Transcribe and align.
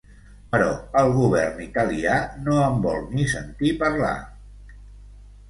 Però 0.53 0.69
el 1.01 1.09
govern 1.17 1.61
italià 1.65 2.15
no 2.47 2.57
en 2.69 2.81
vol 2.87 3.05
ni 3.19 3.27
sentir 3.35 3.75
parlar. 3.85 4.17